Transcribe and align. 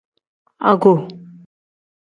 Ago. 0.71 0.93